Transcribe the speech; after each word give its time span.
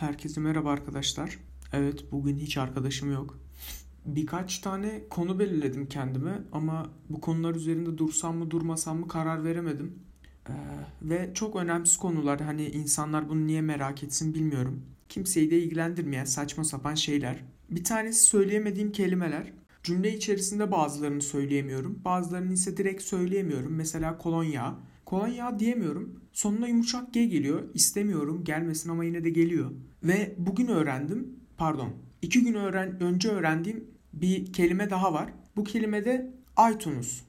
Herkese 0.00 0.40
merhaba 0.40 0.70
arkadaşlar. 0.70 1.38
Evet 1.72 2.12
bugün 2.12 2.36
hiç 2.36 2.56
arkadaşım 2.58 3.12
yok. 3.12 3.38
Birkaç 4.06 4.58
tane 4.58 5.02
konu 5.10 5.38
belirledim 5.38 5.88
kendime 5.88 6.42
ama 6.52 6.90
bu 7.08 7.20
konular 7.20 7.54
üzerinde 7.54 7.98
dursam 7.98 8.36
mı 8.36 8.50
durmasam 8.50 8.98
mı 8.98 9.08
karar 9.08 9.44
veremedim. 9.44 9.98
Ee, 10.48 10.52
ve 11.02 11.30
çok 11.34 11.56
önemsiz 11.56 11.96
konular 11.96 12.40
hani 12.40 12.66
insanlar 12.68 13.28
bunu 13.28 13.46
niye 13.46 13.60
merak 13.60 14.02
etsin 14.02 14.34
bilmiyorum. 14.34 14.82
Kimseyi 15.08 15.50
de 15.50 15.58
ilgilendirmeyen 15.58 16.24
saçma 16.24 16.64
sapan 16.64 16.94
şeyler. 16.94 17.44
Bir 17.70 17.84
tanesi 17.84 18.24
söyleyemediğim 18.26 18.92
kelimeler. 18.92 19.52
Cümle 19.82 20.16
içerisinde 20.16 20.72
bazılarını 20.72 21.22
söyleyemiyorum. 21.22 22.00
Bazılarını 22.04 22.52
ise 22.52 22.76
direkt 22.76 23.02
söyleyemiyorum. 23.02 23.74
Mesela 23.74 24.18
kolonya. 24.18 24.78
Kolonya 25.06 25.58
diyemiyorum. 25.58 26.20
Sonuna 26.32 26.68
yumuşak 26.68 27.14
G 27.14 27.24
geliyor. 27.24 27.62
İstemiyorum 27.74 28.44
gelmesin 28.44 28.90
ama 28.90 29.04
yine 29.04 29.24
de 29.24 29.30
geliyor. 29.30 29.70
Ve 30.02 30.34
bugün 30.38 30.66
öğrendim. 30.66 31.36
Pardon. 31.56 31.92
iki 32.22 32.44
gün 32.44 32.54
öğren 32.54 33.00
önce 33.00 33.28
öğrendiğim 33.28 33.84
bir 34.12 34.52
kelime 34.52 34.90
daha 34.90 35.12
var. 35.12 35.32
Bu 35.56 35.64
kelime 35.64 36.04
de 36.04 36.34
iTunes. 36.74 37.22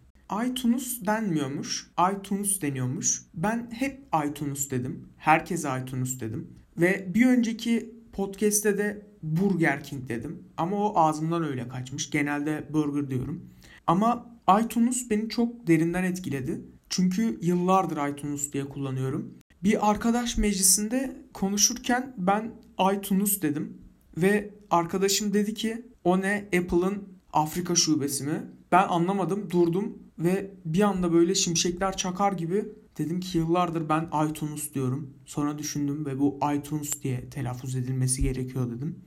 iTunes 0.47 1.05
denmiyormuş. 1.05 1.91
iTunes 2.13 2.61
deniyormuş. 2.61 3.21
Ben 3.33 3.69
hep 3.71 4.03
iTunes 4.27 4.71
dedim. 4.71 5.09
Herkese 5.17 5.69
iTunes 5.81 6.19
dedim. 6.19 6.47
Ve 6.77 7.11
bir 7.13 7.25
önceki 7.25 7.95
podcast'te 8.13 8.77
de 8.77 9.07
Burger 9.23 9.83
King 9.83 10.09
dedim. 10.09 10.43
Ama 10.57 10.77
o 10.77 10.97
ağzımdan 10.99 11.43
öyle 11.43 11.67
kaçmış. 11.67 12.09
Genelde 12.09 12.67
burger 12.73 13.09
diyorum. 13.09 13.49
Ama 13.87 14.39
iTunes 14.63 15.09
beni 15.09 15.29
çok 15.29 15.67
derinden 15.67 16.03
etkiledi. 16.03 16.61
Çünkü 16.89 17.39
yıllardır 17.41 18.09
iTunes 18.09 18.53
diye 18.53 18.65
kullanıyorum. 18.65 19.33
Bir 19.63 19.89
arkadaş 19.89 20.37
meclisinde 20.37 21.25
konuşurken 21.33 22.15
ben 22.17 22.51
iTunes 22.93 23.41
dedim. 23.41 23.77
Ve 24.17 24.53
arkadaşım 24.69 25.33
dedi 25.33 25.53
ki 25.53 25.85
o 26.03 26.21
ne 26.21 26.49
Apple'ın 26.57 27.03
Afrika 27.33 27.75
şubesi 27.75 28.23
mi? 28.23 28.43
Ben 28.71 28.87
anlamadım 28.87 29.51
durdum 29.51 29.97
ve 30.19 30.51
bir 30.65 30.81
anda 30.81 31.13
böyle 31.13 31.35
şimşekler 31.35 31.97
çakar 31.97 32.31
gibi 32.33 32.65
dedim 32.97 33.19
ki 33.19 33.37
yıllardır 33.37 33.89
ben 33.89 34.09
iTunes 34.29 34.73
diyorum. 34.73 35.13
Sonra 35.25 35.57
düşündüm 35.57 36.05
ve 36.05 36.19
bu 36.19 36.39
iTunes 36.57 37.03
diye 37.03 37.29
telaffuz 37.29 37.75
edilmesi 37.75 38.21
gerekiyor 38.21 38.71
dedim. 38.71 38.99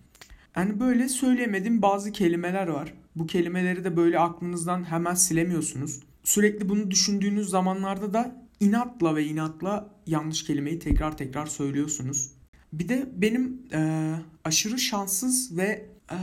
Yani 0.57 0.81
böyle 0.81 1.09
söyleyemediğim 1.09 1.83
bazı 1.83 2.13
kelimeler 2.13 2.67
var. 2.67 2.95
Bu 3.17 3.27
kelimeleri 3.27 3.85
de 3.85 3.97
böyle 3.97 4.19
aklınızdan 4.19 4.85
hemen 4.85 5.15
silemiyorsunuz. 5.15 6.01
Sürekli 6.25 6.69
bunu 6.69 6.91
düşündüğünüz 6.91 7.49
zamanlarda 7.51 8.13
da 8.13 8.47
inatla 8.61 9.17
ve 9.17 9.25
inatla 9.25 9.95
yanlış 10.07 10.45
kelimeyi 10.45 10.79
tekrar 10.79 11.17
tekrar 11.17 11.47
söylüyorsunuz. 11.47 12.33
Bir 12.73 12.89
de 12.89 13.09
benim 13.17 13.63
e, 13.73 14.13
aşırı 14.45 14.79
şanssız 14.79 15.57
ve 15.57 15.87
e, 16.13 16.19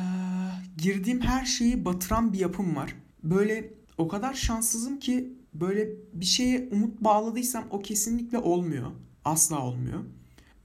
girdiğim 0.77 1.21
her 1.21 1.45
şeyi 1.45 1.85
batıran 1.85 2.33
bir 2.33 2.39
yapım 2.39 2.75
var. 2.75 2.95
Böyle 3.23 3.73
o 3.97 4.07
kadar 4.07 4.33
şanssızım 4.33 4.99
ki 4.99 5.33
böyle 5.53 5.89
bir 6.13 6.25
şeye 6.25 6.69
umut 6.71 7.01
bağladıysam 7.01 7.63
o 7.69 7.79
kesinlikle 7.79 8.37
olmuyor. 8.37 8.91
Asla 9.25 9.61
olmuyor. 9.61 9.99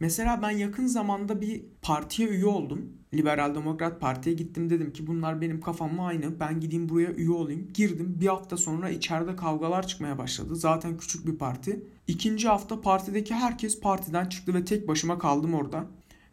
Mesela 0.02 0.42
ben 0.42 0.50
yakın 0.50 0.86
zamanda 0.86 1.40
bir 1.40 1.64
partiye 1.82 2.28
üye 2.28 2.46
oldum. 2.46 2.92
Liberal 3.14 3.54
Demokrat 3.54 4.00
Parti'ye 4.00 4.36
gittim 4.36 4.70
dedim 4.70 4.92
ki 4.92 5.06
bunlar 5.06 5.40
benim 5.40 5.60
kafamla 5.60 6.02
aynı. 6.02 6.40
Ben 6.40 6.60
gideyim 6.60 6.88
buraya 6.88 7.12
üye 7.12 7.30
olayım. 7.30 7.68
Girdim 7.74 8.16
bir 8.20 8.26
hafta 8.26 8.56
sonra 8.56 8.90
içeride 8.90 9.36
kavgalar 9.36 9.86
çıkmaya 9.86 10.18
başladı. 10.18 10.56
Zaten 10.56 10.96
küçük 10.96 11.26
bir 11.26 11.38
parti. 11.38 11.86
İkinci 12.06 12.48
hafta 12.48 12.80
partideki 12.80 13.34
herkes 13.34 13.80
partiden 13.80 14.26
çıktı 14.26 14.54
ve 14.54 14.64
tek 14.64 14.88
başıma 14.88 15.18
kaldım 15.18 15.54
orada. 15.54 15.86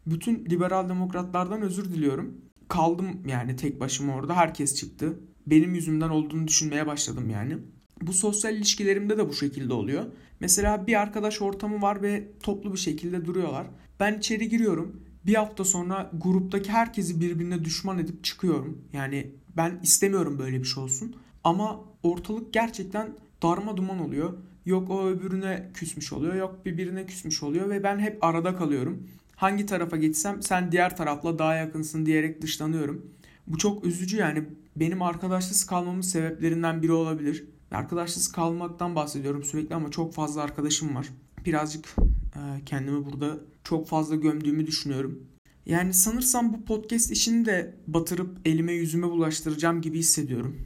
Bütün 0.06 0.44
liberal 0.44 0.88
demokratlardan 0.88 1.62
özür 1.62 1.84
diliyorum. 1.84 2.40
Kaldım 2.68 3.06
yani 3.26 3.56
tek 3.56 3.80
başıma 3.80 4.14
orada. 4.14 4.36
Herkes 4.36 4.74
çıktı. 4.74 5.20
Benim 5.46 5.74
yüzümden 5.74 6.08
olduğunu 6.08 6.48
düşünmeye 6.48 6.86
başladım 6.86 7.30
yani. 7.30 7.58
Bu 8.02 8.12
sosyal 8.12 8.56
ilişkilerimde 8.56 9.18
de 9.18 9.28
bu 9.28 9.34
şekilde 9.34 9.72
oluyor. 9.72 10.04
Mesela 10.40 10.86
bir 10.86 11.00
arkadaş 11.00 11.42
ortamı 11.42 11.82
var 11.82 12.02
ve 12.02 12.28
toplu 12.42 12.72
bir 12.72 12.78
şekilde 12.78 13.24
duruyorlar. 13.24 13.66
Ben 14.00 14.18
içeri 14.18 14.48
giriyorum. 14.48 15.00
Bir 15.26 15.34
hafta 15.34 15.64
sonra 15.64 16.10
gruptaki 16.22 16.72
herkesi 16.72 17.20
birbirine 17.20 17.64
düşman 17.64 17.98
edip 17.98 18.24
çıkıyorum. 18.24 18.84
Yani 18.92 19.30
ben 19.56 19.78
istemiyorum 19.82 20.38
böyle 20.38 20.58
bir 20.58 20.64
şey 20.64 20.82
olsun. 20.82 21.16
Ama 21.44 21.80
ortalık 22.02 22.52
gerçekten 22.52 23.08
darma 23.42 23.76
duman 23.76 23.98
oluyor. 23.98 24.32
Yok 24.66 24.90
o 24.90 25.08
öbürüne 25.08 25.70
küsmüş 25.74 26.12
oluyor, 26.12 26.34
yok 26.34 26.66
birbirine 26.66 27.06
küsmüş 27.06 27.42
oluyor 27.42 27.70
ve 27.70 27.82
ben 27.82 27.98
hep 27.98 28.24
arada 28.24 28.56
kalıyorum. 28.56 29.08
Hangi 29.36 29.66
tarafa 29.66 29.96
geçsem 29.96 30.42
sen 30.42 30.72
diğer 30.72 30.96
tarafla 30.96 31.38
daha 31.38 31.54
yakınsın 31.54 32.06
diyerek 32.06 32.42
dışlanıyorum. 32.42 33.06
Bu 33.46 33.58
çok 33.58 33.86
üzücü 33.86 34.16
yani 34.16 34.44
benim 34.76 35.02
arkadaşsız 35.02 35.66
kalmamın 35.66 36.00
sebeplerinden 36.00 36.82
biri 36.82 36.92
olabilir. 36.92 37.44
Arkadaşsız 37.70 38.32
kalmaktan 38.32 38.94
bahsediyorum 38.94 39.44
sürekli 39.44 39.74
ama 39.74 39.90
çok 39.90 40.14
fazla 40.14 40.42
arkadaşım 40.42 40.94
var. 40.94 41.08
Birazcık 41.46 41.96
e, 42.34 42.64
kendimi 42.66 43.04
burada 43.04 43.38
çok 43.64 43.88
fazla 43.88 44.16
gömdüğümü 44.16 44.66
düşünüyorum. 44.66 45.26
Yani 45.66 45.94
sanırsam 45.94 46.52
bu 46.52 46.64
podcast 46.64 47.10
işini 47.10 47.46
de 47.46 47.74
batırıp 47.86 48.38
elime 48.44 48.72
yüzüme 48.72 49.06
bulaştıracağım 49.06 49.80
gibi 49.80 49.98
hissediyorum. 49.98 50.56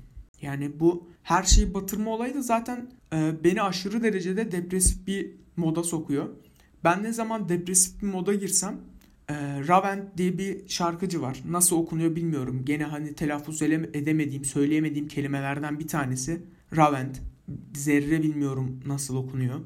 Yani 0.42 0.80
bu 0.80 1.08
her 1.22 1.42
şeyi 1.42 1.74
batırma 1.74 2.10
olayı 2.10 2.34
da 2.34 2.42
zaten 2.42 2.90
e, 3.12 3.44
beni 3.44 3.62
aşırı 3.62 4.02
derecede 4.02 4.52
depresif 4.52 5.06
bir 5.06 5.30
moda 5.56 5.82
sokuyor. 5.82 6.28
Ben 6.84 7.02
ne 7.02 7.12
zaman 7.12 7.48
depresif 7.48 8.02
bir 8.02 8.06
moda 8.06 8.34
girsem 8.34 8.80
e, 9.28 9.34
Ravent 9.68 10.18
diye 10.18 10.38
bir 10.38 10.68
şarkıcı 10.68 11.22
var. 11.22 11.42
Nasıl 11.48 11.76
okunuyor 11.76 12.16
bilmiyorum. 12.16 12.62
Gene 12.64 12.84
hani 12.84 13.14
telaffuz 13.14 13.62
edemediğim, 13.62 14.44
söyleyemediğim 14.44 15.08
kelimelerden 15.08 15.78
bir 15.78 15.88
tanesi. 15.88 16.42
Ravent. 16.76 17.22
Zerre 17.74 18.22
bilmiyorum 18.22 18.80
nasıl 18.86 19.16
okunuyor. 19.16 19.60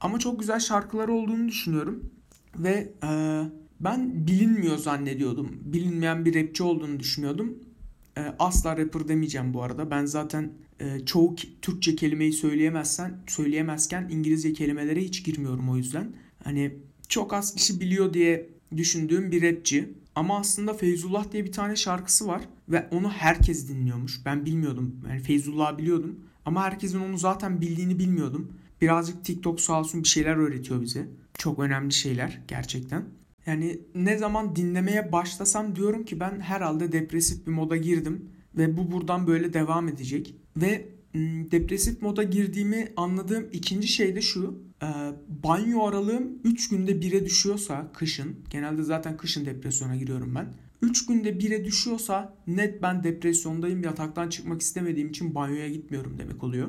Ama 0.00 0.18
çok 0.18 0.40
güzel 0.40 0.60
şarkıları 0.60 1.12
olduğunu 1.12 1.48
düşünüyorum. 1.48 2.10
Ve 2.56 2.92
e, 3.04 3.42
ben 3.80 4.26
bilinmiyor 4.26 4.76
zannediyordum. 4.76 5.48
Bilinmeyen 5.64 6.24
bir 6.24 6.34
rapçi 6.34 6.62
olduğunu 6.62 7.00
düşünüyordum. 7.00 7.58
E, 8.18 8.20
asla 8.38 8.76
rapper 8.76 9.08
demeyeceğim 9.08 9.54
bu 9.54 9.62
arada. 9.62 9.90
Ben 9.90 10.04
zaten 10.04 10.52
e, 10.80 11.06
çoğu 11.06 11.36
Türkçe 11.62 11.96
kelimeyi 11.96 12.32
söyleyemezsen, 12.32 13.18
söyleyemezken 13.26 14.08
İngilizce 14.10 14.52
kelimelere 14.52 15.00
hiç 15.00 15.24
girmiyorum 15.24 15.70
o 15.70 15.76
yüzden. 15.76 16.12
Hani 16.44 16.74
çok 17.08 17.32
az 17.32 17.54
kişi 17.54 17.80
biliyor 17.80 18.14
diye 18.14 18.48
düşündüğüm 18.76 19.32
bir 19.32 19.42
rapçi. 19.42 19.94
Ama 20.14 20.38
aslında 20.38 20.74
Feyzullah 20.74 21.32
diye 21.32 21.44
bir 21.44 21.52
tane 21.52 21.76
şarkısı 21.76 22.26
var 22.26 22.42
ve 22.68 22.88
onu 22.90 23.10
herkes 23.10 23.68
dinliyormuş. 23.68 24.20
Ben 24.24 24.46
bilmiyordum. 24.46 24.96
Yani 25.08 25.20
Feyzullah'ı 25.20 25.78
biliyordum 25.78 26.20
ama 26.44 26.62
herkesin 26.62 27.00
onu 27.00 27.18
zaten 27.18 27.60
bildiğini 27.60 27.98
bilmiyordum. 27.98 28.52
Birazcık 28.80 29.24
TikTok 29.24 29.60
sağ 29.60 29.80
olsun 29.80 30.02
bir 30.02 30.08
şeyler 30.08 30.36
öğretiyor 30.36 30.80
bize. 30.80 31.08
Çok 31.38 31.58
önemli 31.58 31.92
şeyler 31.92 32.40
gerçekten. 32.48 33.04
Yani 33.46 33.80
ne 33.94 34.18
zaman 34.18 34.56
dinlemeye 34.56 35.12
başlasam 35.12 35.76
diyorum 35.76 36.04
ki 36.04 36.20
ben 36.20 36.40
herhalde 36.40 36.92
depresif 36.92 37.46
bir 37.46 37.52
moda 37.52 37.76
girdim 37.76 38.30
ve 38.54 38.76
bu 38.76 38.92
buradan 38.92 39.26
böyle 39.26 39.52
devam 39.52 39.88
edecek. 39.88 40.34
Ve 40.56 40.88
depresif 41.14 42.02
moda 42.02 42.22
girdiğimi 42.22 42.92
anladığım 42.96 43.48
ikinci 43.52 43.88
şey 43.88 44.16
de 44.16 44.20
şu. 44.20 44.62
E, 44.82 44.86
banyo 45.44 45.82
aralığım 45.84 46.38
3 46.44 46.68
günde 46.68 46.92
1'e 46.92 47.24
düşüyorsa 47.24 47.90
kışın, 47.92 48.36
genelde 48.50 48.82
zaten 48.82 49.16
kışın 49.16 49.46
depresyona 49.46 49.96
giriyorum 49.96 50.34
ben. 50.34 50.54
3 50.82 51.06
günde 51.06 51.30
1'e 51.30 51.64
düşüyorsa 51.64 52.34
net 52.46 52.82
ben 52.82 53.04
depresyondayım 53.04 53.82
yataktan 53.82 54.28
çıkmak 54.28 54.60
istemediğim 54.60 55.08
için 55.08 55.34
banyoya 55.34 55.68
gitmiyorum 55.68 56.18
demek 56.18 56.44
oluyor. 56.44 56.68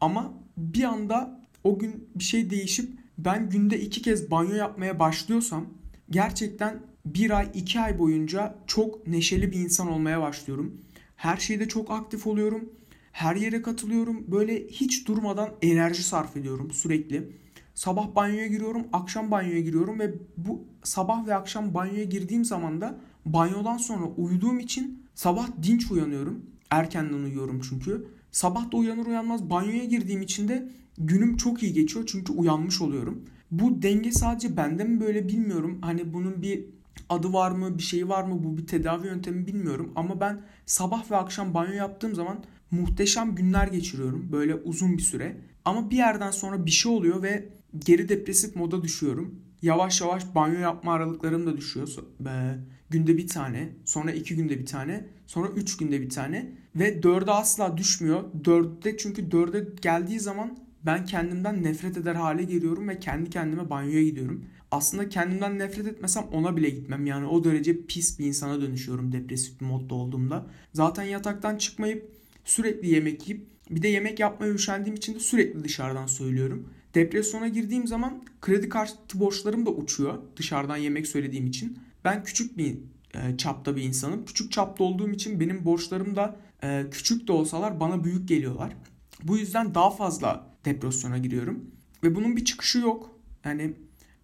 Ama 0.00 0.34
bir 0.56 0.84
anda 0.84 1.40
o 1.64 1.78
gün 1.78 2.08
bir 2.14 2.24
şey 2.24 2.50
değişip 2.50 2.90
ben 3.18 3.50
günde 3.50 3.80
iki 3.80 4.02
kez 4.02 4.30
banyo 4.30 4.54
yapmaya 4.54 4.98
başlıyorsam 4.98 5.66
gerçekten 6.10 6.82
bir 7.06 7.38
ay 7.38 7.50
iki 7.54 7.80
ay 7.80 7.98
boyunca 7.98 8.58
çok 8.66 9.06
neşeli 9.06 9.52
bir 9.52 9.58
insan 9.58 9.88
olmaya 9.88 10.20
başlıyorum. 10.20 10.80
Her 11.16 11.36
şeyde 11.36 11.68
çok 11.68 11.90
aktif 11.90 12.26
oluyorum. 12.26 12.72
Her 13.12 13.36
yere 13.36 13.62
katılıyorum. 13.62 14.24
Böyle 14.32 14.66
hiç 14.66 15.08
durmadan 15.08 15.48
enerji 15.62 16.02
sarf 16.02 16.36
ediyorum 16.36 16.70
sürekli. 16.70 17.32
Sabah 17.74 18.14
banyoya 18.14 18.46
giriyorum, 18.46 18.82
akşam 18.92 19.30
banyoya 19.30 19.60
giriyorum 19.60 19.98
ve 19.98 20.14
bu 20.36 20.64
sabah 20.82 21.26
ve 21.26 21.34
akşam 21.34 21.74
banyoya 21.74 22.04
girdiğim 22.04 22.44
zaman 22.44 22.80
da 22.80 22.98
banyodan 23.26 23.76
sonra 23.76 24.04
uyuduğum 24.04 24.58
için 24.58 25.06
sabah 25.14 25.48
dinç 25.62 25.90
uyanıyorum. 25.90 26.46
Erkenden 26.70 27.22
uyuyorum 27.22 27.60
çünkü. 27.68 28.06
Sabah 28.32 28.72
da 28.72 28.76
uyanır 28.76 29.06
uyanmaz 29.06 29.50
banyoya 29.50 29.84
girdiğim 29.84 30.22
için 30.22 30.48
de 30.48 30.68
günüm 30.98 31.36
çok 31.36 31.62
iyi 31.62 31.72
geçiyor 31.72 32.04
çünkü 32.08 32.32
uyanmış 32.32 32.80
oluyorum. 32.80 33.24
Bu 33.50 33.82
denge 33.82 34.12
sadece 34.12 34.56
bende 34.56 34.84
mi 34.84 35.00
böyle 35.00 35.28
bilmiyorum. 35.28 35.78
Hani 35.82 36.12
bunun 36.14 36.42
bir 36.42 36.64
adı 37.08 37.32
var 37.32 37.50
mı, 37.50 37.78
bir 37.78 37.82
şeyi 37.82 38.08
var 38.08 38.22
mı, 38.22 38.44
bu 38.44 38.56
bir 38.58 38.66
tedavi 38.66 39.06
yöntemi 39.06 39.46
bilmiyorum. 39.46 39.92
Ama 39.96 40.20
ben 40.20 40.40
sabah 40.66 41.10
ve 41.10 41.16
akşam 41.16 41.54
banyo 41.54 41.72
yaptığım 41.72 42.14
zaman 42.14 42.44
muhteşem 42.72 43.34
günler 43.34 43.66
geçiriyorum. 43.66 44.32
Böyle 44.32 44.54
uzun 44.54 44.98
bir 44.98 45.02
süre. 45.02 45.36
Ama 45.64 45.90
bir 45.90 45.96
yerden 45.96 46.30
sonra 46.30 46.66
bir 46.66 46.70
şey 46.70 46.92
oluyor 46.92 47.22
ve 47.22 47.48
geri 47.78 48.08
depresif 48.08 48.56
moda 48.56 48.82
düşüyorum. 48.82 49.34
yavaş 49.62 50.00
yavaş 50.00 50.34
banyo 50.34 50.60
yapma 50.60 50.92
aralıklarım 50.92 51.46
da 51.46 51.56
düşüyor. 51.56 51.88
E, 52.26 52.58
günde 52.90 53.16
bir 53.16 53.28
tane, 53.28 53.68
sonra 53.84 54.12
iki 54.12 54.36
günde 54.36 54.58
bir 54.58 54.66
tane, 54.66 55.06
sonra 55.26 55.48
üç 55.48 55.76
günde 55.76 56.00
bir 56.00 56.10
tane 56.10 56.52
ve 56.76 57.02
dörde 57.02 57.30
asla 57.30 57.76
düşmüyor. 57.76 58.24
Dörde 58.44 58.96
çünkü 58.96 59.30
dörde 59.30 59.68
geldiği 59.82 60.20
zaman 60.20 60.58
ben 60.86 61.04
kendimden 61.04 61.62
nefret 61.62 61.96
eder 61.96 62.14
hale 62.14 62.44
geliyorum 62.44 62.88
ve 62.88 62.98
kendi 62.98 63.30
kendime 63.30 63.70
banyoya 63.70 64.02
gidiyorum. 64.02 64.44
Aslında 64.70 65.08
kendimden 65.08 65.58
nefret 65.58 65.86
etmesem 65.86 66.24
ona 66.32 66.56
bile 66.56 66.70
gitmem. 66.70 67.06
Yani 67.06 67.26
o 67.26 67.44
derece 67.44 67.86
pis 67.86 68.18
bir 68.18 68.26
insana 68.26 68.60
dönüşüyorum 68.60 69.12
depresif 69.12 69.60
bir 69.60 69.66
modda 69.66 69.94
olduğumda. 69.94 70.46
Zaten 70.72 71.02
yataktan 71.02 71.56
çıkmayıp 71.56 72.21
sürekli 72.44 72.88
yemek 72.88 73.28
yiyip 73.28 73.46
bir 73.70 73.82
de 73.82 73.88
yemek 73.88 74.20
yapmaya 74.20 74.52
üşendiğim 74.52 74.96
için 74.96 75.14
de 75.14 75.20
sürekli 75.20 75.64
dışarıdan 75.64 76.06
söylüyorum. 76.06 76.68
Depresyona 76.94 77.48
girdiğim 77.48 77.86
zaman 77.86 78.22
kredi 78.40 78.68
kartı 78.68 79.20
borçlarım 79.20 79.66
da 79.66 79.70
uçuyor 79.70 80.18
dışarıdan 80.36 80.76
yemek 80.76 81.06
söylediğim 81.06 81.46
için. 81.46 81.78
Ben 82.04 82.24
küçük 82.24 82.58
bir 82.58 82.78
e, 83.14 83.36
çapta 83.36 83.76
bir 83.76 83.82
insanım. 83.82 84.24
Küçük 84.24 84.52
çapta 84.52 84.84
olduğum 84.84 85.10
için 85.10 85.40
benim 85.40 85.64
borçlarım 85.64 86.16
da 86.16 86.36
e, 86.62 86.84
küçük 86.90 87.28
de 87.28 87.32
olsalar 87.32 87.80
bana 87.80 88.04
büyük 88.04 88.28
geliyorlar. 88.28 88.76
Bu 89.22 89.38
yüzden 89.38 89.74
daha 89.74 89.90
fazla 89.90 90.50
depresyona 90.64 91.18
giriyorum. 91.18 91.70
Ve 92.04 92.14
bunun 92.14 92.36
bir 92.36 92.44
çıkışı 92.44 92.78
yok. 92.78 93.18
Yani 93.44 93.72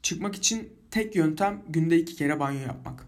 çıkmak 0.02 0.34
için 0.34 0.68
tek 0.90 1.16
yöntem 1.16 1.62
günde 1.68 1.98
iki 1.98 2.16
kere 2.16 2.40
banyo 2.40 2.60
yapmak. 2.60 3.07